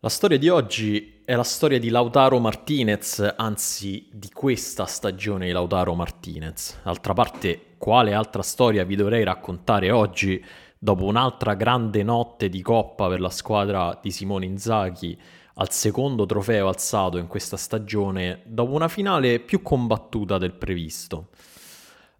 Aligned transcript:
La 0.00 0.10
storia 0.10 0.36
di 0.36 0.50
oggi 0.50 1.22
è 1.24 1.34
la 1.34 1.42
storia 1.42 1.78
di 1.78 1.88
Lautaro 1.88 2.38
Martinez, 2.38 3.32
anzi 3.34 4.06
di 4.12 4.28
questa 4.28 4.84
stagione 4.84 5.46
di 5.46 5.52
Lautaro 5.52 5.94
Martinez. 5.94 6.82
D'altra 6.84 7.14
parte, 7.14 7.76
quale 7.78 8.12
altra 8.12 8.42
storia 8.42 8.84
vi 8.84 8.94
dovrei 8.94 9.24
raccontare 9.24 9.90
oggi 9.90 10.44
dopo 10.78 11.06
un'altra 11.06 11.54
grande 11.54 12.02
notte 12.02 12.50
di 12.50 12.60
coppa 12.60 13.08
per 13.08 13.20
la 13.20 13.30
squadra 13.30 13.98
di 14.00 14.10
Simone 14.10 14.44
Inzaghi 14.44 15.18
al 15.54 15.72
secondo 15.72 16.26
trofeo 16.26 16.68
alzato 16.68 17.16
in 17.16 17.26
questa 17.26 17.56
stagione, 17.56 18.42
dopo 18.44 18.72
una 18.72 18.88
finale 18.88 19.40
più 19.40 19.62
combattuta 19.62 20.36
del 20.36 20.52
previsto? 20.52 21.28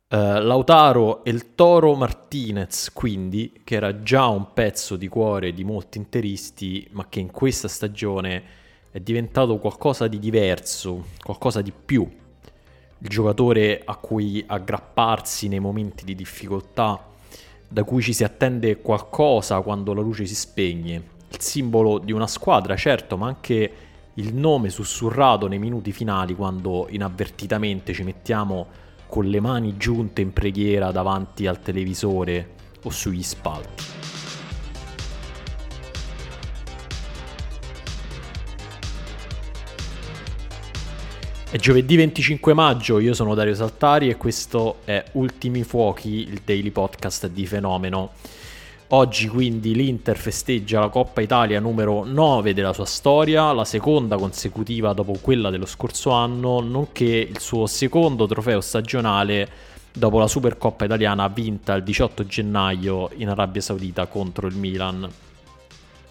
Uh, 0.08 0.38
Lautaro 0.38 1.24
e 1.24 1.30
il 1.30 1.56
Toro 1.56 1.96
Martinez, 1.96 2.92
quindi, 2.92 3.62
che 3.64 3.74
era 3.74 4.04
già 4.04 4.26
un 4.26 4.52
pezzo 4.52 4.94
di 4.94 5.08
cuore 5.08 5.52
di 5.52 5.64
molti 5.64 5.98
interisti, 5.98 6.86
ma 6.92 7.08
che 7.08 7.18
in 7.18 7.32
questa 7.32 7.66
stagione 7.66 8.42
è 8.92 9.00
diventato 9.00 9.58
qualcosa 9.58 10.06
di 10.06 10.20
diverso, 10.20 11.06
qualcosa 11.24 11.60
di 11.60 11.72
più. 11.72 12.08
Il 12.98 13.08
giocatore 13.08 13.82
a 13.84 13.96
cui 13.96 14.44
aggrapparsi 14.46 15.48
nei 15.48 15.58
momenti 15.58 16.04
di 16.04 16.14
difficoltà, 16.14 17.04
da 17.66 17.82
cui 17.82 18.00
ci 18.00 18.12
si 18.12 18.22
attende 18.22 18.80
qualcosa 18.80 19.60
quando 19.60 19.92
la 19.92 20.02
luce 20.02 20.24
si 20.24 20.36
spegne. 20.36 21.02
Il 21.30 21.40
simbolo 21.40 21.98
di 21.98 22.12
una 22.12 22.28
squadra, 22.28 22.76
certo, 22.76 23.16
ma 23.16 23.26
anche 23.26 23.72
il 24.14 24.32
nome 24.34 24.68
sussurrato 24.68 25.48
nei 25.48 25.58
minuti 25.58 25.90
finali 25.90 26.36
quando 26.36 26.86
inavvertitamente 26.90 27.92
ci 27.92 28.04
mettiamo 28.04 28.84
con 29.06 29.26
le 29.26 29.40
mani 29.40 29.76
giunte 29.76 30.20
in 30.20 30.32
preghiera 30.32 30.90
davanti 30.90 31.46
al 31.46 31.60
televisore 31.60 32.54
o 32.82 32.90
sugli 32.90 33.22
spalti. 33.22 33.84
È 41.48 41.58
giovedì 41.58 41.96
25 41.96 42.52
maggio, 42.54 42.98
io 42.98 43.14
sono 43.14 43.34
Dario 43.34 43.54
Saltari 43.54 44.10
e 44.10 44.16
questo 44.16 44.78
è 44.84 45.02
Ultimi 45.12 45.62
Fuochi, 45.62 46.28
il 46.28 46.42
daily 46.44 46.70
podcast 46.70 47.28
di 47.28 47.46
Fenomeno. 47.46 48.12
Oggi 48.90 49.26
quindi 49.26 49.74
l'Inter 49.74 50.16
festeggia 50.16 50.78
la 50.78 50.88
Coppa 50.90 51.20
Italia 51.20 51.58
numero 51.58 52.04
9 52.04 52.54
della 52.54 52.72
sua 52.72 52.84
storia, 52.84 53.50
la 53.50 53.64
seconda 53.64 54.16
consecutiva 54.16 54.92
dopo 54.92 55.18
quella 55.20 55.50
dello 55.50 55.66
scorso 55.66 56.10
anno, 56.10 56.60
nonché 56.60 57.04
il 57.04 57.40
suo 57.40 57.66
secondo 57.66 58.28
trofeo 58.28 58.60
stagionale 58.60 59.48
dopo 59.92 60.20
la 60.20 60.28
Supercoppa 60.28 60.84
italiana 60.84 61.26
vinta 61.26 61.74
il 61.74 61.82
18 61.82 62.26
gennaio 62.26 63.10
in 63.16 63.28
Arabia 63.28 63.60
Saudita 63.60 64.06
contro 64.06 64.46
il 64.46 64.54
Milan. 64.54 65.10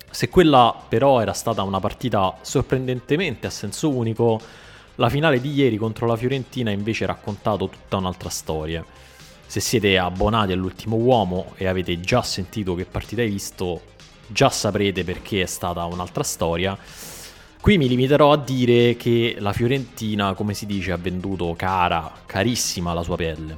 Se 0.10 0.28
quella 0.28 0.76
però 0.90 1.22
era 1.22 1.32
stata 1.32 1.64
una 1.64 1.80
partita 1.80 2.36
sorprendentemente 2.42 3.48
a 3.48 3.52
senso 3.52 3.90
unico, 3.90 4.38
la 4.96 5.08
finale 5.08 5.40
di 5.40 5.54
ieri 5.54 5.78
contro 5.78 6.08
la 6.08 6.18
Fiorentina 6.18 6.72
invece 6.72 7.06
ha 7.06 7.08
raccontato 7.08 7.70
tutta 7.70 7.96
un'altra 7.96 8.30
storia. 8.30 8.84
Se 9.48 9.60
siete 9.60 9.98
abbonati 9.98 10.52
all'ultimo 10.52 10.96
uomo 10.98 11.54
e 11.56 11.68
avete 11.68 12.00
già 12.00 12.22
sentito 12.22 12.76
che 12.76 12.86
partita 12.86 13.22
hai 13.22 13.30
visto, 13.30 13.82
già 14.28 14.50
saprete 14.50 15.04
perché 15.04 15.44
è 15.44 15.46
stata 15.46 15.86
un'altra 15.86 16.24
storia. 16.24 16.78
Qui 17.62 17.78
mi 17.78 17.88
limiterò 17.88 18.32
a 18.32 18.38
dire 18.38 18.96
che 18.96 19.38
la 19.40 19.54
Fiorentina, 19.54 20.34
come 20.34 20.54
si 20.54 20.66
dice, 20.66 20.92
ha 20.92 20.98
venduto 20.98 21.54
cara, 21.58 22.12
carissima 22.26 22.94
la 22.94 23.02
sua 23.02 23.16
pelle. 23.16 23.56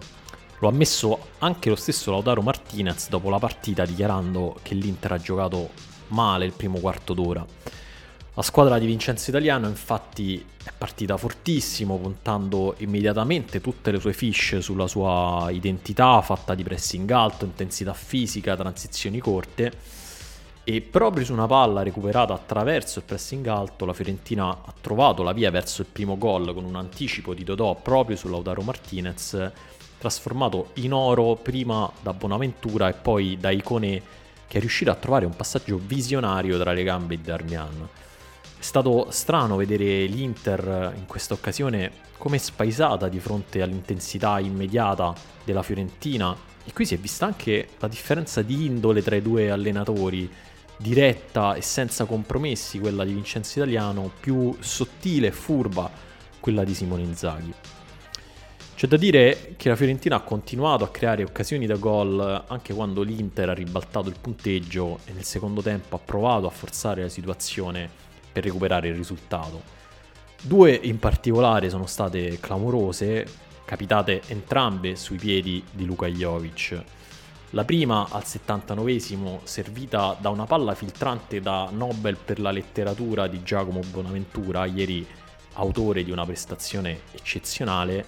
Lo 0.60 0.68
ha 0.68 0.72
ammesso 0.72 1.30
anche 1.40 1.70
lo 1.70 1.76
stesso 1.76 2.12
Lautaro 2.12 2.42
Martinez 2.42 3.10
dopo 3.10 3.30
la 3.30 3.38
partita 3.38 3.86
dichiarando 3.86 4.58
che 4.62 4.76
l'Inter 4.76 5.12
ha 5.12 5.18
giocato 5.18 5.70
male 6.08 6.46
il 6.46 6.54
primo 6.54 6.80
quarto 6.80 7.14
d'ora. 7.14 7.46
La 8.38 8.44
squadra 8.44 8.78
di 8.78 8.86
Vincenzo 8.86 9.32
Italiano 9.32 9.68
infatti 9.68 10.46
è 10.64 10.70
partita 10.78 11.18
fortissimo, 11.18 11.98
puntando 11.98 12.76
immediatamente 12.78 13.62
tutte 13.62 13.90
le 13.90 14.00
sue 14.00 14.14
fish 14.14 14.60
sulla 14.60 14.86
sua 14.86 15.48
identità 15.50 16.22
fatta 16.22 16.54
di 16.54 16.62
pressing 16.62 17.10
alto, 17.10 17.46
intensità 17.46 17.96
fisica, 17.96 18.56
transizioni 18.56 19.18
corte 19.18 19.72
e 20.64 20.82
proprio 20.82 21.26
su 21.26 21.34
una 21.34 21.48
palla 21.48 21.82
recuperata 21.82 22.36
attraverso 22.36 23.00
il 23.00 23.06
pressing 23.06 23.48
alto 23.48 23.86
la 23.86 23.94
Fiorentina 23.94 24.50
ha 24.50 24.74
trovato 24.82 25.24
la 25.24 25.34
via 25.34 25.50
verso 25.50 25.82
il 25.82 25.88
primo 25.92 26.16
gol 26.16 26.54
con 26.54 26.64
un 26.64 26.76
anticipo 26.76 27.34
di 27.34 27.44
Dodò 27.44 27.74
proprio 27.74 28.18
su 28.18 28.30
Lautaro 28.30 28.62
Martinez 28.62 29.52
trasformato 29.98 30.70
in 30.74 30.94
oro 30.94 31.34
prima 31.38 31.92
da 32.04 32.14
Bonaventura 32.14 32.88
e 32.88 32.94
poi 32.94 33.36
da 33.40 33.50
Icone 33.50 34.00
che 34.48 34.58
è 34.58 34.60
riuscito 34.60 34.92
a 34.92 34.96
trovare 34.96 35.26
un 35.26 35.36
passaggio 35.36 35.82
visionario 35.84 36.60
tra 36.60 36.72
le 36.72 36.84
gambe 36.84 37.16
di 37.16 37.24
Darmian. 37.24 37.90
È 38.60 38.64
stato 38.64 39.08
strano 39.12 39.56
vedere 39.56 40.06
l'Inter 40.06 40.94
in 40.96 41.06
questa 41.06 41.36
occasione 41.36 42.06
come 42.18 42.40
spaesata 42.40 43.08
di 43.08 43.20
fronte 43.20 43.62
all'intensità 43.62 44.40
immediata 44.40 45.14
della 45.44 45.62
Fiorentina 45.62 46.36
e 46.66 46.74
qui 46.74 46.86
si 46.86 46.96
è 46.96 46.98
vista 46.98 47.26
anche 47.26 47.70
la 47.80 47.88
differenza 47.88 48.42
di 48.42 48.66
indole 48.66 49.02
tra 49.02 49.16
i 49.16 49.22
due 49.22 49.52
allenatori, 49.52 50.30
diretta 50.76 51.54
e 51.54 51.62
senza 51.62 52.06
compromessi 52.06 52.80
quella 52.80 53.06
di 53.06 53.14
Vincenzo 53.14 53.60
Italiano, 53.60 54.12
più 54.20 54.54
sottile 54.60 55.28
e 55.28 55.32
furba 55.32 55.90
quella 56.40 56.64
di 56.64 56.74
Simone 56.74 57.04
Inzaghi. 57.04 57.54
C'è 58.76 58.88
da 58.88 58.98
dire 58.98 59.54
che 59.56 59.70
la 59.70 59.76
Fiorentina 59.76 60.18
ha 60.18 60.22
continuato 60.22 60.84
a 60.84 60.90
creare 60.90 61.24
occasioni 61.24 61.68
da 61.68 61.78
gol 61.78 62.44
anche 62.48 62.74
quando 62.74 63.02
l'Inter 63.02 63.50
ha 63.50 63.54
ribaltato 63.54 64.10
il 64.10 64.18
punteggio 64.20 65.00
e 65.06 65.14
nel 65.14 65.24
secondo 65.24 65.62
tempo 65.62 65.96
ha 65.96 66.00
provato 66.00 66.48
a 66.48 66.52
forzare 66.52 67.04
la 67.04 67.10
situazione 67.10 68.06
per 68.38 68.46
recuperare 68.46 68.90
il 68.90 68.96
risultato. 68.96 69.64
Due 70.44 70.72
in 70.72 71.00
particolare 71.00 71.72
sono 71.72 71.88
state 71.88 72.38
clamorose, 72.40 73.26
capitate 73.66 74.22
entrambe 74.28 74.96
sui 74.96 75.18
piedi 75.18 75.64
di 75.72 75.86
Luka 75.86 76.06
Jovic. 76.06 76.84
La 77.52 77.66
prima 77.66 78.08
al 78.12 78.22
79esimo 78.24 79.40
servita 79.44 80.16
da 80.20 80.30
una 80.30 80.46
palla 80.46 80.76
filtrante 80.76 81.40
da 81.40 81.70
Nobel 81.72 82.18
per 82.24 82.40
la 82.40 82.52
letteratura 82.52 83.26
di 83.28 83.42
Giacomo 83.42 83.80
Bonaventura, 83.90 84.66
ieri 84.66 85.06
autore 85.54 86.04
di 86.04 86.12
una 86.12 86.26
prestazione 86.26 87.00
eccezionale. 87.14 88.06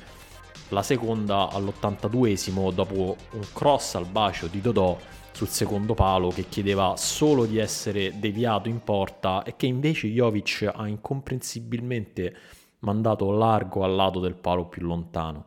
La 0.71 0.83
seconda 0.83 1.49
all'82esimo 1.49 2.71
dopo 2.71 3.15
un 3.31 3.45
cross 3.53 3.95
al 3.95 4.05
bacio 4.05 4.45
di 4.45 4.61
Dodò 4.61 4.95
sul 5.31 5.47
secondo 5.47 5.95
palo 5.95 6.29
che 6.29 6.47
chiedeva 6.47 6.95
solo 6.95 7.45
di 7.45 7.57
essere 7.57 8.19
deviato 8.19 8.69
in 8.69 8.83
porta 8.83 9.41
e 9.41 9.55
che 9.55 9.65
invece 9.65 10.09
Jovic 10.09 10.71
ha 10.71 10.87
incomprensibilmente 10.87 12.35
mandato 12.79 13.31
largo 13.31 13.83
al 13.83 13.95
lato 13.95 14.19
del 14.19 14.35
palo 14.35 14.65
più 14.65 14.85
lontano. 14.85 15.45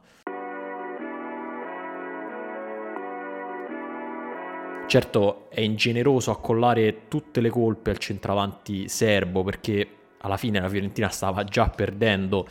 Certo 4.89 5.51
è 5.51 5.61
ingeneroso 5.61 6.33
accollare 6.33 7.07
tutte 7.07 7.41
le 7.41 7.49
colpe 7.49 7.91
al 7.91 7.99
centravanti 7.99 8.89
serbo 8.89 9.45
perché 9.45 9.89
alla 10.19 10.37
fine 10.37 10.61
la 10.61 10.69
Fiorentina 10.69 11.09
stava 11.11 11.45
già 11.45 11.69
perdendo 11.69 12.47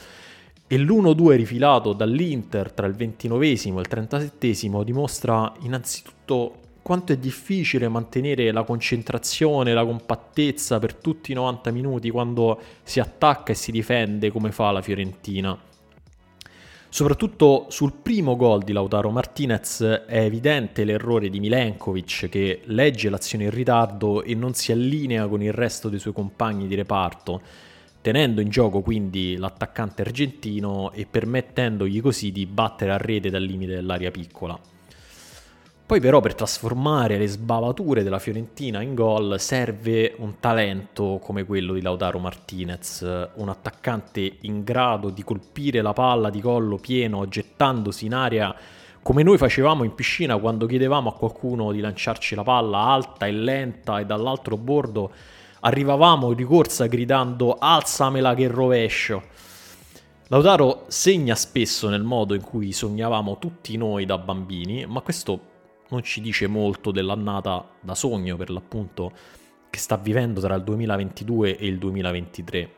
e 0.72 0.78
l'1-2 0.78 1.36
rifilato 1.36 1.92
dall'Inter 1.92 2.72
tra 2.72 2.88
il 2.88 2.94
29 2.94 3.46
e 3.46 3.52
il 3.52 3.88
37 3.90 4.82
dimostra 4.86 5.52
innanzitutto 5.64 6.60
quanto 6.82 7.12
è 7.12 7.18
difficile 7.18 7.90
mantenere 7.90 8.54
la 8.54 8.64
concentrazione, 8.64 9.74
la 9.74 9.84
compattezza 9.84 10.80
per 10.80 10.94
tutti 10.96 11.34
i 11.34 11.36
90 11.36 11.72
minuti 11.72 12.10
quando 12.10 12.58
si 12.84 13.02
attacca 13.02 13.52
e 13.52 13.56
si 13.56 13.74
difende 13.74 14.32
come 14.32 14.54
fa 14.54 14.72
la 14.72 14.82
Fiorentina. 14.82 15.60
Soprattutto 16.88 17.66
sul 17.68 17.92
primo 18.02 18.38
gol 18.38 18.64
di 18.64 18.72
Lautaro 18.72 19.12
Martinez 19.12 19.82
è 19.82 20.20
evidente 20.20 20.86
l'errore 20.86 21.30
di 21.30 21.42
Milenkovic 21.42 22.30
che 22.30 22.62
legge 22.64 23.10
l'azione 23.10 23.44
in 23.44 23.52
ritardo 23.52 24.24
e 24.24 24.36
non 24.36 24.54
si 24.54 24.72
allinea 24.72 25.28
con 25.28 25.44
il 25.44 25.52
resto 25.52 25.90
dei 25.90 26.00
suoi 26.00 26.14
compagni 26.14 26.68
di 26.68 26.76
reparto, 26.76 27.42
tenendo 28.02 28.42
in 28.42 28.50
gioco 28.50 28.82
quindi 28.82 29.38
l'attaccante 29.38 30.02
argentino 30.02 30.92
e 30.92 31.06
permettendogli 31.10 32.02
così 32.02 32.32
di 32.32 32.46
battere 32.46 32.92
a 32.92 32.98
rete 32.98 33.30
dal 33.30 33.44
limite 33.44 33.76
dell'area 33.76 34.12
piccola. 34.12 34.60
Poi 35.86 36.00
però 36.00 36.22
per 36.22 36.36
trasformare 36.36 37.18
le 37.18 37.28
sbavature 37.28 38.02
della 38.02 38.18
Fiorentina 38.18 38.82
in 38.82 38.96
gol 38.96 39.38
serve 39.40 40.16
un 40.20 40.40
talento 40.40 41.20
come 41.22 41.44
quello 41.44 41.74
di 41.74 41.82
Lautaro 41.82 42.18
Martinez, 42.18 43.02
un 43.34 43.50
attaccante 43.50 44.38
in 44.42 44.64
grado 44.64 45.10
di 45.10 45.22
colpire 45.22 45.82
la 45.82 45.92
palla 45.92 46.30
di 46.30 46.40
collo 46.40 46.78
pieno 46.78 47.28
gettandosi 47.28 48.06
in 48.06 48.14
aria 48.14 48.56
come 49.04 49.24
noi 49.24 49.38
facevamo 49.38 49.84
in 49.84 49.96
piscina 49.96 50.38
quando 50.38 50.68
chiedevamo 50.68 51.10
a 51.10 51.14
qualcuno 51.14 51.72
di 51.72 51.80
lanciarci 51.80 52.36
la 52.36 52.44
palla 52.44 52.78
alta 52.78 53.26
e 53.26 53.32
lenta 53.32 54.00
e 54.00 54.06
dall'altro 54.06 54.58
bordo 54.58 55.12
arrivavamo 55.62 56.34
di 56.34 56.44
corsa 56.44 56.88
gridando 56.88 57.56
alzamela 57.60 58.34
che 58.34 58.48
rovescio. 58.48 59.24
Lautaro 60.28 60.86
segna 60.88 61.36
spesso 61.36 61.90
nel 61.90 62.04
modo 62.04 62.34
in 62.34 62.42
cui 62.42 62.72
sognavamo 62.72 63.38
tutti 63.38 63.76
noi 63.78 64.06
da 64.06 64.18
bambini, 64.18 64.86
ma 64.86 65.02
questo 65.02 65.50
non 65.90 66.04
ci 66.04 66.22
dice 66.22 66.48
molto 66.48 66.92
dell'annata 66.92 67.68
da 67.80 67.96
sogno 67.96 68.38
per 68.38 68.50
l'appunto 68.50 69.12
che 69.70 69.78
sta 69.78 69.98
vivendo 69.98 70.40
tra 70.40 70.56
il 70.56 70.64
2022 70.64 71.58
e 71.58 71.68
il 71.68 71.78
2023. 71.78 72.70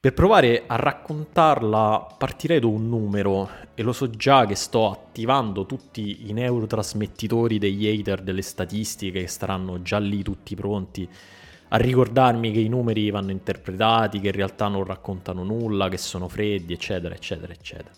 Per 0.00 0.14
provare 0.14 0.64
a 0.66 0.74
raccontarla 0.74 2.14
partirei 2.18 2.58
da 2.58 2.66
un 2.66 2.88
numero 2.88 3.48
e 3.74 3.82
lo 3.82 3.92
so 3.92 4.10
già 4.10 4.46
che 4.46 4.56
sto 4.56 4.90
attivando 4.90 5.64
tutti 5.64 6.28
i 6.28 6.32
neurotrasmettitori 6.32 7.58
degli 7.58 7.86
hater 7.86 8.20
delle 8.22 8.42
statistiche 8.42 9.20
che 9.20 9.28
staranno 9.28 9.80
già 9.82 9.98
lì 9.98 10.22
tutti 10.24 10.56
pronti 10.56 11.08
a 11.74 11.76
ricordarmi 11.78 12.52
che 12.52 12.60
i 12.60 12.68
numeri 12.68 13.10
vanno 13.10 13.30
interpretati, 13.30 14.20
che 14.20 14.26
in 14.26 14.34
realtà 14.34 14.68
non 14.68 14.84
raccontano 14.84 15.42
nulla, 15.42 15.88
che 15.88 15.96
sono 15.96 16.28
freddi, 16.28 16.74
eccetera, 16.74 17.14
eccetera, 17.14 17.50
eccetera. 17.50 17.90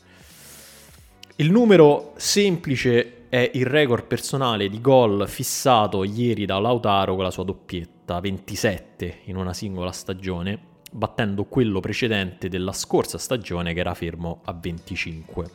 Il 1.37 1.50
numero 1.50 2.12
semplice 2.17 3.26
è 3.29 3.50
il 3.55 3.67
record 3.67 4.05
personale 4.05 4.69
di 4.69 4.81
gol 4.81 5.29
fissato 5.29 6.05
ieri 6.05 6.47
da 6.47 6.61
Lautaro 6.61 7.17
con 7.17 7.25
la 7.25 7.32
sua 7.32 7.43
doppietta, 7.43 8.21
27 8.21 9.23
in 9.25 9.35
una 9.35 9.53
singola 9.53 9.91
stagione, 9.91 10.56
battendo 10.93 11.43
quello 11.47 11.81
precedente 11.81 12.49
della 12.49 12.73
scorsa 12.73 13.19
stagione 13.19 13.75
che 13.75 13.81
era 13.81 13.94
fermo 13.94 14.43
a 14.44 14.53
25. 14.53 15.50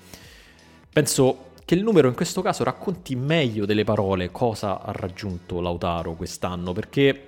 Penso 0.92 1.52
che 1.64 1.74
il 1.76 1.84
numero 1.84 2.10
in 2.10 2.16
questo 2.16 2.42
caso 2.42 2.66
racconti 2.66 3.16
meglio 3.16 3.66
delle 3.66 3.86
parole 3.86 4.30
cosa 4.30 4.82
ha 4.82 4.92
raggiunto 4.92 5.62
Lautaro 5.62 6.16
quest'anno, 6.16 6.74
perché 6.74 7.28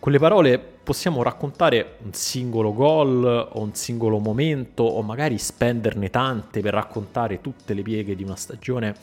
con 0.00 0.12
le 0.12 0.18
parole 0.18 0.58
possiamo 0.58 1.22
raccontare 1.22 1.96
un 2.04 2.12
singolo 2.12 2.72
gol 2.72 3.24
o 3.24 3.60
un 3.60 3.74
singolo 3.74 4.18
momento 4.18 4.84
o 4.84 5.02
magari 5.02 5.38
spenderne 5.38 6.08
tante 6.08 6.60
per 6.60 6.72
raccontare 6.72 7.40
tutte 7.40 7.74
le 7.74 7.82
pieghe 7.82 8.14
di 8.14 8.22
una 8.22 8.36
stagione, 8.36 8.94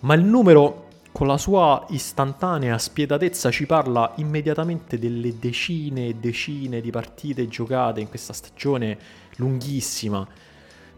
ma 0.00 0.14
il 0.14 0.22
numero 0.22 0.88
con 1.12 1.28
la 1.28 1.38
sua 1.38 1.86
istantanea 1.90 2.76
spietatezza 2.76 3.50
ci 3.50 3.64
parla 3.64 4.12
immediatamente 4.16 4.98
delle 4.98 5.38
decine 5.38 6.08
e 6.08 6.14
decine 6.16 6.82
di 6.82 6.90
partite 6.90 7.48
giocate 7.48 8.00
in 8.00 8.08
questa 8.08 8.34
stagione 8.34 8.98
lunghissima, 9.36 10.26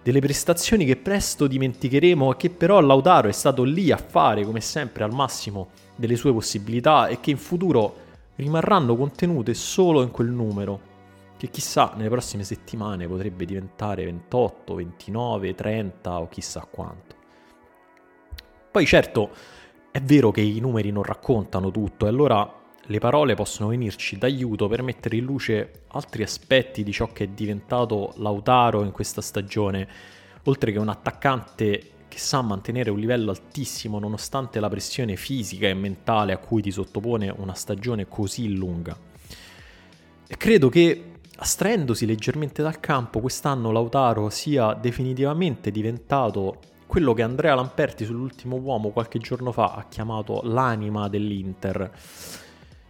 delle 0.03 0.21
prestazioni 0.21 0.85
che 0.85 0.97
presto 0.97 1.47
dimenticheremo 1.47 2.33
e 2.33 2.37
che 2.37 2.51
però 2.51 2.81
Lautaro 2.81 3.29
è 3.29 3.33
stato 3.33 3.63
lì 3.63 3.93
a 3.93 3.99
fare 3.99 4.43
come 4.45 4.61
sempre 4.61 5.05
al 5.05 5.13
massimo 5.13 5.69
delle 5.95 6.17
sue 6.17 6.33
possibilità 6.33 7.07
e 7.07 7.21
che 7.21 7.31
in 7.31 7.39
futuro 7.39 8.07
rimarranno 8.39 8.97
contenute 8.97 9.53
solo 9.53 10.03
in 10.03 10.11
quel 10.11 10.29
numero, 10.29 10.97
che 11.37 11.51
chissà 11.51 11.93
nelle 11.97 12.09
prossime 12.09 12.45
settimane 12.45 13.07
potrebbe 13.07 13.45
diventare 13.45 14.05
28, 14.05 14.75
29, 14.75 15.55
30 15.55 16.21
o 16.21 16.29
chissà 16.29 16.67
quanto. 16.71 17.17
Poi 18.71 18.87
certo 18.87 19.31
è 19.91 20.01
vero 20.01 20.31
che 20.31 20.41
i 20.41 20.61
numeri 20.61 20.91
non 20.91 21.03
raccontano 21.03 21.71
tutto 21.71 22.07
e 22.07 22.09
allora 22.09 22.53
le 22.81 22.99
parole 22.99 23.35
possono 23.35 23.69
venirci 23.69 24.17
d'aiuto 24.19 24.69
per 24.69 24.83
mettere 24.83 25.17
in 25.17 25.25
luce 25.25 25.83
altri 25.89 26.23
aspetti 26.23 26.83
di 26.83 26.93
ciò 26.93 27.13
che 27.13 27.25
è 27.25 27.29
diventato 27.29 28.13
Lautaro 28.17 28.85
in 28.85 28.93
questa 28.93 29.21
stagione, 29.21 29.89
oltre 30.45 30.73
che 30.73 30.79
un 30.79 30.89
attaccante 30.89 31.91
che 32.09 32.19
sa 32.19 32.43
mantenere 32.43 32.91
un 32.91 32.99
livello 32.99 33.31
altissimo 33.31 33.99
nonostante 33.99 34.59
la 34.59 34.69
pressione 34.69 35.17
fisica 35.17 35.69
e 35.69 35.75
mentale 35.75 36.33
a 36.33 36.39
cui 36.39 36.63
ti 36.63 36.71
sottopone 36.71 37.33
una 37.37 37.55
stagione 37.55 38.09
così 38.09 38.55
lunga. 38.55 38.97
E 40.27 40.37
credo 40.37 40.69
che 40.69 41.13
astraendosi 41.37 42.05
leggermente 42.05 42.63
dal 42.63 42.81
campo, 42.81 43.21
quest'anno 43.21 43.71
Lautaro 43.71 44.29
sia 44.31 44.75
definitivamente 44.75 45.71
diventato 45.71 46.59
quello 46.87 47.13
che 47.13 47.23
Andrea 47.23 47.55
Lamperti 47.55 48.05
sull'ultimo 48.05 48.57
uomo 48.57 48.91
qualche 48.91 49.19
giorno 49.19 49.53
fa 49.53 49.75
ha 49.75 49.87
chiamato 49.89 50.41
l'anima 50.45 51.09
dell'Inter. 51.09 51.93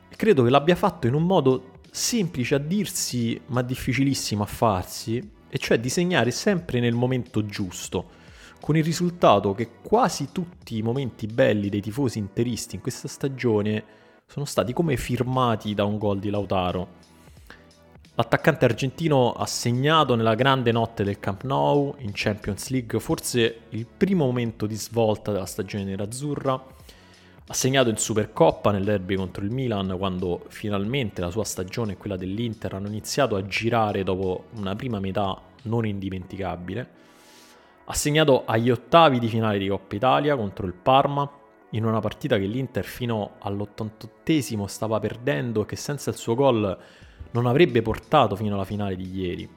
E 0.09 0.17
credo 0.17 0.45
che 0.45 0.51
l'abbia 0.51 0.77
fatto 0.77 1.07
in 1.07 1.15
un 1.15 1.25
modo 1.25 1.73
semplice 1.91 2.55
a 2.55 2.59
dirsi 2.59 3.41
ma 3.47 3.61
difficilissimo 3.61 4.43
a 4.43 4.47
farsi, 4.47 5.37
e 5.51 5.59
cioè 5.59 5.81
disegnare 5.81 6.31
sempre 6.31 6.79
nel 6.81 6.95
momento 6.95 7.45
giusto 7.45 8.17
con 8.61 8.77
il 8.77 8.85
risultato 8.85 9.55
che 9.55 9.71
quasi 9.83 10.31
tutti 10.33 10.77
i 10.77 10.83
momenti 10.83 11.27
belli 11.27 11.69
dei 11.69 11.81
tifosi 11.81 12.19
interisti 12.19 12.75
in 12.77 12.81
questa 12.81 13.09
stagione 13.09 13.97
sono 14.27 14.45
stati 14.45 14.73
come 14.73 14.97
firmati 14.97 15.75
da 15.75 15.85
un 15.85 15.97
gol 15.97 16.19
di 16.19 16.31
Lautaro. 16.31 17.07
L'attaccante 18.15 18.65
argentino 18.65 19.33
ha 19.33 19.47
segnato 19.47 20.17
nella 20.17 20.35
grande 20.35 20.73
notte 20.73 21.05
del 21.05 21.21
Camp 21.21 21.45
Nou 21.45 21.95
in 21.99 22.11
Champions 22.13 22.69
League 22.71 22.99
forse 22.99 23.61
il 23.71 23.87
primo 23.87 24.27
momento 24.27 24.67
di 24.67 24.75
svolta 24.75 25.31
della 25.31 25.47
stagione 25.47 25.85
nerazzurra. 25.85 26.53
Ha 27.51 27.55
segnato 27.55 27.89
in 27.89 27.97
Supercoppa 27.97 28.73
nel 28.73 28.85
derby 28.85 29.15
contro 29.15 29.45
il 29.45 29.51
Milan 29.51 29.95
quando 29.97 30.45
finalmente 30.49 31.21
la 31.21 31.31
sua 31.31 31.45
stagione 31.45 31.93
e 31.93 31.97
quella 31.97 32.17
dell'Inter 32.17 32.75
hanno 32.75 32.89
iniziato 32.89 33.37
a 33.37 33.47
girare 33.47 34.03
dopo 34.03 34.47
una 34.57 34.75
prima 34.75 34.99
metà 34.99 35.41
non 35.63 35.87
indimenticabile 35.87 36.97
ha 37.91 37.95
segnato 37.95 38.45
agli 38.45 38.69
ottavi 38.69 39.19
di 39.19 39.29
finale 39.29 39.57
di 39.57 39.67
Coppa 39.67 39.95
Italia 39.95 40.37
contro 40.37 40.67
il 40.67 40.75
Parma, 40.75 41.29
in 41.71 41.87
una 41.87 42.01
partita 42.01 42.37
che 42.37 42.45
l'Inter 42.45 42.85
fino 42.85 43.37
all'88esimo 43.39 44.67
stava 44.67 45.01
perdendo 45.01 45.63
e 45.63 45.67
che 45.67 45.77
senza 45.77 46.11
il 46.11 46.17
suo 46.17 46.35
gol 46.35 46.79
non 47.31 47.47
avrebbe 47.47 47.81
portato 47.81 48.37
fino 48.37 48.55
alla 48.55 48.67
finale 48.67 48.95
di 48.95 49.11
ieri. 49.11 49.49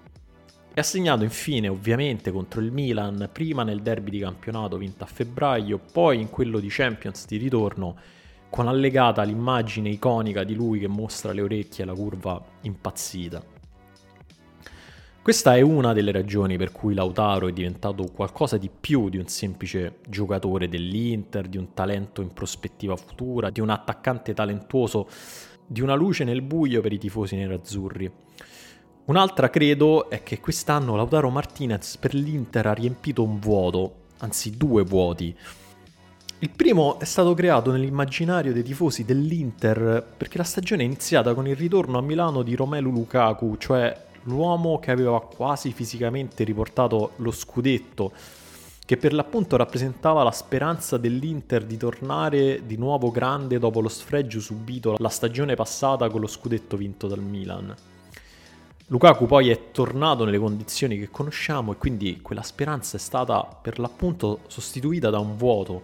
E 0.74 0.80
ha 0.80 0.84
segnato 0.84 1.24
infine, 1.24 1.68
ovviamente, 1.68 2.32
contro 2.32 2.62
il 2.62 2.72
Milan, 2.72 3.30
prima 3.34 3.64
nel 3.64 3.82
derby 3.82 4.12
di 4.12 4.20
campionato 4.20 4.78
vinto 4.78 5.04
a 5.04 5.08
febbraio, 5.08 5.82
poi 5.92 6.22
in 6.22 6.30
quello 6.30 6.60
di 6.60 6.68
Champions 6.70 7.26
di 7.28 7.36
ritorno, 7.36 7.98
con 8.50 8.70
allegata 8.70 9.24
l'immagine 9.24 9.90
iconica 9.90 10.46
di 10.46 10.56
lui 10.56 10.80
che 10.80 10.88
mostra 10.88 11.34
le 11.34 11.42
orecchie 11.42 11.84
e 11.84 11.88
la 11.88 11.94
curva 11.94 12.42
impazzita. 12.62 13.60
Questa 15.24 15.56
è 15.56 15.62
una 15.62 15.94
delle 15.94 16.12
ragioni 16.12 16.58
per 16.58 16.72
cui 16.72 16.96
Lautaro 16.96 17.48
è 17.48 17.52
diventato 17.54 18.06
qualcosa 18.12 18.58
di 18.58 18.72
più 18.72 19.08
di 19.08 19.18
un 19.18 19.28
semplice 19.28 20.00
giocatore 20.10 20.68
dell'Inter, 20.68 21.48
di 21.48 21.58
un 21.58 21.76
talento 21.76 22.24
in 22.24 22.34
prospettiva 22.34 22.96
futura, 22.96 23.52
di 23.52 23.60
un 23.60 23.70
attaccante 23.70 24.34
talentuoso, 24.34 25.08
di 25.68 25.82
una 25.82 25.94
luce 25.94 26.24
nel 26.24 26.42
buio 26.42 26.82
per 26.82 26.92
i 26.92 26.98
tifosi 26.98 27.36
nerazzurri. 27.36 28.12
Un'altra 29.06 29.52
credo 29.52 30.10
è 30.10 30.24
che 30.24 30.40
quest'anno 30.40 30.96
Lautaro 30.96 31.30
Martinez 31.30 31.98
per 31.98 32.16
l'Inter 32.16 32.66
ha 32.66 32.74
riempito 32.74 33.22
un 33.22 33.40
vuoto, 33.40 33.94
anzi 34.22 34.58
due 34.58 34.82
vuoti. 34.82 35.38
Il 36.40 36.50
primo 36.50 37.00
è 37.00 37.06
stato 37.06 37.36
creato 37.36 37.72
nell'immaginario 37.72 38.54
dei 38.54 38.64
tifosi 38.64 39.06
dell'Inter 39.06 40.04
perché 40.18 40.40
la 40.40 40.44
stagione 40.44 40.82
è 40.82 40.86
iniziata 40.86 41.36
con 41.36 41.48
il 41.48 41.56
ritorno 41.56 42.00
a 42.00 42.02
Milano 42.02 42.42
di 42.42 42.56
Romelu 42.56 42.90
Lukaku, 42.90 43.58
cioè 43.58 44.10
l'uomo 44.24 44.80
che 44.80 44.92
aveva 44.92 45.22
quasi 45.22 45.72
fisicamente 45.72 46.44
riportato 46.44 47.12
lo 47.18 47.32
scudetto, 47.32 48.12
che 48.86 48.98
per 48.98 49.14
l'appunto 49.14 49.56
rappresentava 49.56 50.24
la 50.24 50.32
speranza 50.32 50.98
dell'Inter 50.98 51.66
di 51.66 51.78
tornare 51.78 52.66
di 52.66 52.78
nuovo 52.78 53.12
grande 53.12 53.58
dopo 53.60 53.80
lo 53.80 53.88
sfregio 53.88 54.40
subito 54.40 54.96
la 54.98 55.10
stagione 55.10 55.56
passata 55.56 56.10
con 56.10 56.22
lo 56.22 56.28
scudetto 56.28 56.76
vinto 56.78 57.08
dal 57.08 57.22
Milan. 57.22 57.76
Lukaku 58.88 59.26
poi 59.26 59.50
è 59.50 59.72
tornato 59.72 60.26
nelle 60.26 60.38
condizioni 60.38 61.00
che 61.00 61.10
conosciamo 61.10 61.72
e 61.72 61.78
quindi 61.78 62.20
quella 62.22 62.44
speranza 62.44 62.98
è 62.98 63.00
stata 63.00 63.42
per 63.62 63.80
l'appunto 63.80 64.40
sostituita 64.48 65.10
da 65.10 65.20
un 65.20 65.38
vuoto 65.38 65.84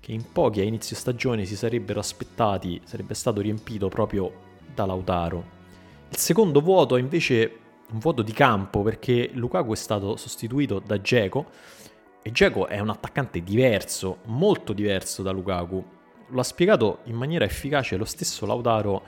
che 0.00 0.12
in 0.12 0.24
pochi 0.32 0.60
a 0.60 0.62
inizio 0.62 0.96
stagione 0.96 1.44
si 1.44 1.54
sarebbero 1.54 2.00
aspettati 2.00 2.80
sarebbe 2.84 3.12
stato 3.12 3.42
riempito 3.42 3.88
proprio 3.88 4.32
da 4.74 4.86
Lautaro. 4.86 5.44
Il 6.08 6.16
secondo 6.16 6.60
vuoto 6.62 6.96
invece 6.96 7.58
un 7.90 7.98
vuoto 7.98 8.22
di 8.22 8.32
campo 8.32 8.82
perché 8.82 9.30
Lukaku 9.32 9.72
è 9.72 9.76
stato 9.76 10.16
sostituito 10.16 10.80
da 10.84 11.00
Geco 11.00 11.46
e 12.22 12.32
Geco 12.32 12.66
è 12.66 12.80
un 12.80 12.90
attaccante 12.90 13.42
diverso, 13.42 14.18
molto 14.24 14.72
diverso 14.72 15.22
da 15.22 15.30
Lukaku. 15.30 15.84
Lo 16.30 16.40
ha 16.40 16.44
spiegato 16.44 16.98
in 17.04 17.14
maniera 17.14 17.44
efficace 17.44 17.96
lo 17.96 18.04
stesso 18.04 18.46
Lautaro 18.46 19.02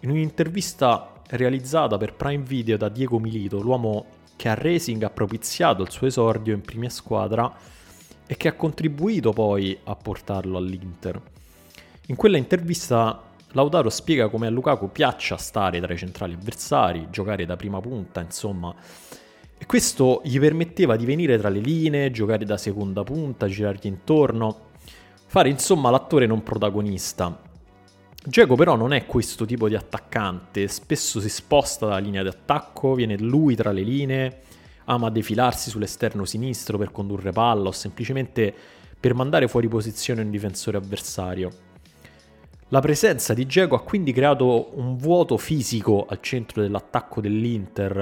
in 0.00 0.10
un'intervista 0.10 1.14
realizzata 1.30 1.96
per 1.96 2.14
Prime 2.14 2.44
Video 2.44 2.76
da 2.76 2.88
Diego 2.88 3.18
Milito, 3.18 3.60
l'uomo 3.60 4.06
che 4.36 4.48
a 4.48 4.54
Racing 4.54 5.02
ha 5.02 5.10
propiziato 5.10 5.82
il 5.82 5.90
suo 5.90 6.06
esordio 6.06 6.54
in 6.54 6.60
prima 6.60 6.88
squadra 6.88 7.52
e 8.26 8.36
che 8.36 8.48
ha 8.48 8.52
contribuito 8.52 9.32
poi 9.32 9.76
a 9.84 9.96
portarlo 9.96 10.58
all'Inter. 10.58 11.20
In 12.06 12.16
quella 12.16 12.36
intervista 12.36 13.22
Lautaro 13.52 13.88
spiega 13.88 14.28
come 14.28 14.46
a 14.46 14.50
Lukaku 14.50 14.92
piaccia 14.92 15.38
stare 15.38 15.80
tra 15.80 15.92
i 15.92 15.96
centrali 15.96 16.34
avversari, 16.34 17.08
giocare 17.10 17.46
da 17.46 17.56
prima 17.56 17.80
punta, 17.80 18.20
insomma. 18.20 18.74
E 19.56 19.66
questo 19.66 20.20
gli 20.22 20.38
permetteva 20.38 20.96
di 20.96 21.06
venire 21.06 21.38
tra 21.38 21.48
le 21.48 21.60
linee, 21.60 22.10
giocare 22.10 22.44
da 22.44 22.58
seconda 22.58 23.02
punta, 23.02 23.48
girargli 23.48 23.86
intorno, 23.86 24.66
fare 25.26 25.48
insomma 25.48 25.90
l'attore 25.90 26.26
non 26.26 26.42
protagonista. 26.42 27.40
Geco 28.22 28.54
però 28.54 28.76
non 28.76 28.92
è 28.92 29.06
questo 29.06 29.46
tipo 29.46 29.68
di 29.68 29.74
attaccante, 29.74 30.68
spesso 30.68 31.18
si 31.18 31.30
sposta 31.30 31.86
dalla 31.86 31.98
linea 31.98 32.22
di 32.22 32.28
attacco, 32.28 32.94
viene 32.94 33.16
lui 33.16 33.56
tra 33.56 33.72
le 33.72 33.82
linee, 33.82 34.40
ama 34.84 35.08
defilarsi 35.08 35.70
sull'esterno 35.70 36.26
sinistro 36.26 36.76
per 36.76 36.92
condurre 36.92 37.32
palla 37.32 37.68
o 37.68 37.72
semplicemente 37.72 38.54
per 39.00 39.14
mandare 39.14 39.48
fuori 39.48 39.68
posizione 39.68 40.20
un 40.20 40.30
difensore 40.30 40.76
avversario. 40.76 41.66
La 42.70 42.80
presenza 42.80 43.32
di 43.32 43.46
Geco 43.46 43.76
ha 43.76 43.82
quindi 43.82 44.12
creato 44.12 44.72
un 44.74 44.98
vuoto 44.98 45.38
fisico 45.38 46.04
al 46.06 46.20
centro 46.20 46.60
dell'attacco 46.60 47.22
dell'Inter, 47.22 47.96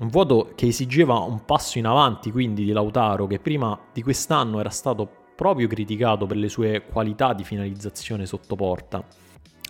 un 0.00 0.08
vuoto 0.08 0.50
che 0.56 0.66
esigeva 0.66 1.18
un 1.18 1.44
passo 1.44 1.78
in 1.78 1.86
avanti 1.86 2.32
quindi 2.32 2.64
di 2.64 2.72
Lautaro 2.72 3.28
che 3.28 3.38
prima 3.38 3.78
di 3.92 4.02
quest'anno 4.02 4.58
era 4.58 4.70
stato 4.70 5.08
proprio 5.36 5.68
criticato 5.68 6.26
per 6.26 6.38
le 6.38 6.48
sue 6.48 6.86
qualità 6.90 7.34
di 7.34 7.44
finalizzazione 7.44 8.26
sotto 8.26 8.56
porta. 8.56 9.04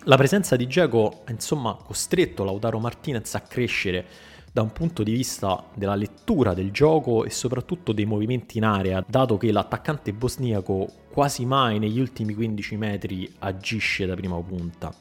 La 0.05 0.17
presenza 0.17 0.55
di 0.55 0.65
Geco 0.65 1.21
ha 1.23 1.31
insomma 1.31 1.75
costretto 1.75 2.43
Lautaro 2.43 2.79
Martinez 2.79 3.35
a 3.35 3.41
crescere 3.41 4.07
da 4.51 4.61
un 4.61 4.71
punto 4.71 5.03
di 5.03 5.13
vista 5.13 5.63
della 5.73 5.95
lettura 5.95 6.53
del 6.53 6.71
gioco 6.71 7.23
e 7.23 7.29
soprattutto 7.29 7.93
dei 7.93 8.05
movimenti 8.05 8.57
in 8.57 8.65
area, 8.65 9.03
dato 9.07 9.37
che 9.37 9.51
l'attaccante 9.51 10.11
bosniaco 10.13 10.87
quasi 11.11 11.45
mai 11.45 11.79
negli 11.79 11.99
ultimi 11.99 12.33
15 12.33 12.75
metri 12.75 13.31
agisce 13.39 14.05
da 14.05 14.15
prima 14.15 14.39
punta. 14.41 14.93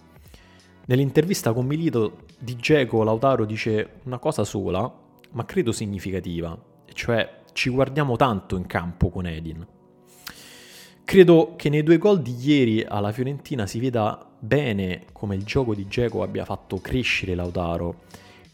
Nell'intervista 0.87 1.52
con 1.52 1.66
Milito 1.66 2.26
di 2.38 2.57
Geco 2.57 3.02
Lautaro 3.02 3.45
dice 3.45 4.00
una 4.04 4.19
cosa 4.19 4.45
sola, 4.45 4.92
ma 5.33 5.45
credo 5.45 5.73
significativa, 5.73 6.57
cioè 6.92 7.38
ci 7.52 7.71
guardiamo 7.71 8.16
tanto 8.16 8.57
in 8.57 8.66
campo 8.66 9.11
con 9.11 9.26
Edin. 9.26 9.66
Credo 11.04 11.54
che 11.57 11.69
nei 11.69 11.83
due 11.83 11.99
gol 11.99 12.23
di 12.23 12.37
ieri 12.38 12.85
alla 12.85 13.11
Fiorentina 13.11 13.66
si 13.66 13.80
veda 13.80 14.30
bene 14.38 15.07
come 15.12 15.35
il 15.35 15.42
gioco 15.42 15.75
di 15.75 15.88
Geco 15.88 16.23
abbia 16.23 16.45
fatto 16.45 16.80
crescere 16.80 17.35
Lautaro. 17.35 18.02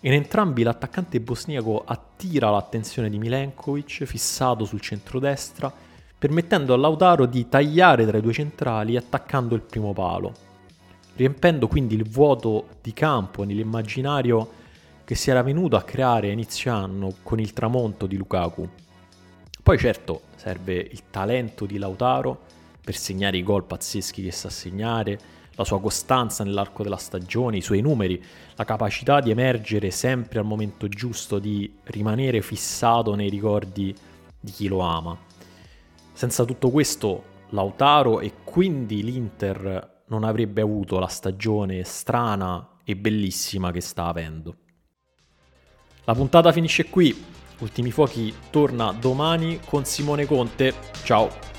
In 0.07 0.13
entrambi 0.13 0.63
l'attaccante 0.63 1.21
bosniaco 1.21 1.83
attira 1.85 2.49
l'attenzione 2.49 3.11
di 3.11 3.19
Milenkovic, 3.19 4.05
fissato 4.05 4.65
sul 4.65 4.81
centrodestra, 4.81 5.73
permettendo 6.17 6.75
a 6.75 6.77
Lautaro 6.77 7.27
di 7.27 7.49
tagliare 7.49 8.07
tra 8.07 8.17
i 8.17 8.21
due 8.21 8.33
centrali 8.33 8.97
attaccando 8.97 9.57
il 9.57 9.63
primo 9.63 9.93
palo, 9.93 10.33
riempendo 11.17 11.67
quindi 11.67 11.97
il 11.97 12.09
vuoto 12.09 12.69
di 12.83 12.93
campo 12.93 13.43
nell'immaginario 13.43 14.49
che 15.03 15.17
si 15.17 15.31
era 15.31 15.43
venuto 15.43 15.75
a 15.75 15.83
creare 15.83 16.29
a 16.29 16.33
inizio 16.33 16.73
anno 16.73 17.13
con 17.25 17.41
il 17.41 17.53
tramonto 17.53 18.07
di 18.07 18.17
Lukaku. 18.17 18.69
Poi 19.61 19.77
certo 19.77 20.21
serve 20.37 20.75
il 20.75 21.03
talento 21.11 21.67
di 21.67 21.79
Lautaro 21.79 22.43
per 22.81 22.95
segnare 22.95 23.39
i 23.39 23.43
gol 23.43 23.65
pazzeschi 23.65 24.23
che 24.23 24.31
sa 24.31 24.51
segnare, 24.51 25.19
la 25.57 25.65
sua 25.65 25.81
costanza 25.81 26.45
nell'arco 26.45 26.83
della 26.83 26.97
stagione, 26.97 27.57
i 27.57 27.63
suoi 27.63 27.81
numeri, 27.81 28.23
la 28.55 28.65
capacità 28.65 29.21
di 29.21 29.31
emergere 29.31 29.91
sempre 29.91 30.39
al 30.39 30.45
momento 30.45 30.87
giusto, 30.89 31.39
di 31.39 31.71
rimanere 31.85 32.43
fissato 32.43 33.15
nei 33.15 33.29
ricordi 33.29 33.95
di 34.39 34.51
chi 34.53 34.69
lo 34.69 34.81
ama. 34.81 35.17
Senza 36.13 36.45
tutto 36.45 36.71
questo, 36.71 37.35
Lautaro 37.51 38.21
e 38.21 38.33
quindi 38.45 39.03
l'Inter 39.03 40.05
non 40.09 40.25
avrebbe 40.25 40.61
avuto 40.61 40.99
la 40.99 41.09
stagione 41.09 41.83
strana 41.85 42.79
e 42.85 42.97
bellissima 42.97 43.73
che 43.73 43.81
sta 43.81 44.07
avendo. 44.07 44.57
La 46.05 46.15
puntata 46.15 46.53
finisce 46.53 46.89
qui. 46.89 47.25
Ultimi 47.59 47.91
Fuochi 47.91 48.33
torna 48.51 48.93
domani 48.93 49.61
con 49.65 49.85
Simone 49.85 50.27
Conte. 50.27 50.75
Ciao! 51.03 51.56